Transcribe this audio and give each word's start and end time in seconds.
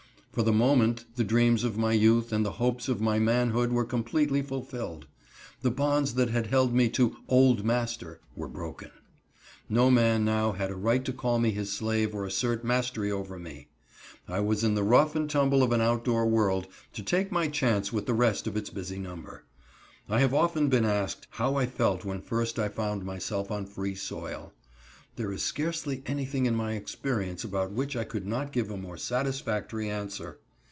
For 0.33 0.43
the 0.43 0.53
moment, 0.53 1.03
the 1.17 1.25
dreams 1.25 1.65
of 1.65 1.77
my 1.77 1.91
youth 1.91 2.31
and 2.31 2.45
the 2.45 2.53
hopes 2.53 2.87
of 2.87 3.01
my 3.01 3.19
manhood 3.19 3.73
were 3.73 3.83
completely 3.83 4.41
fulfilled. 4.41 5.05
The 5.61 5.71
bonds 5.71 6.13
that 6.13 6.29
had 6.29 6.47
held 6.47 6.73
me 6.73 6.87
to 6.91 7.17
"old 7.27 7.65
master" 7.65 8.21
were 8.33 8.47
broken. 8.47 8.91
No 9.67 9.91
man 9.91 10.23
now 10.23 10.53
had 10.53 10.71
a 10.71 10.77
right 10.77 11.03
to 11.03 11.11
call 11.11 11.37
me 11.37 11.51
his 11.51 11.73
slave 11.73 12.15
or 12.15 12.23
assert 12.23 12.63
mastery 12.63 13.11
over 13.11 13.37
me. 13.37 13.67
I 14.25 14.39
was 14.39 14.63
in 14.63 14.73
the 14.73 14.83
rough 14.83 15.15
and 15.17 15.29
tumble 15.29 15.63
of 15.63 15.73
an 15.73 15.81
outdoor 15.81 16.25
world, 16.25 16.67
to 16.93 17.03
take 17.03 17.29
my 17.33 17.49
chance 17.49 17.91
with 17.91 18.05
the 18.05 18.13
rest 18.13 18.47
of 18.47 18.55
its 18.55 18.69
busy 18.69 18.99
number. 18.99 19.43
I 20.07 20.21
have 20.21 20.33
often 20.33 20.69
been 20.69 20.85
asked 20.85 21.27
how 21.31 21.57
I 21.57 21.65
felt 21.65 22.05
when 22.05 22.21
first 22.21 22.57
I 22.57 22.69
found 22.69 23.03
myself 23.03 23.51
on 23.51 23.65
free 23.65 23.95
soil. 23.95 24.53
There 25.17 25.33
is 25.33 25.43
scarcely 25.43 26.03
anything 26.05 26.45
in 26.45 26.55
my 26.55 26.71
experience 26.71 27.43
about 27.43 27.73
which 27.73 27.97
I 27.97 28.05
could 28.05 28.25
not 28.25 28.53
give 28.53 28.71
a 28.71 28.77
more 28.77 28.95
satisfactory 28.97 29.89
answer. 29.89 30.39